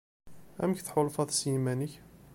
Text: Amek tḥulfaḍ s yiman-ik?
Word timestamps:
Amek 0.63 0.79
tḥulfaḍ 0.81 1.29
s 1.33 1.41
yiman-ik? 1.49 1.93